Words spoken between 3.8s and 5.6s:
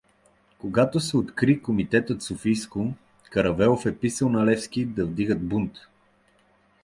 е писал на Левски да дигат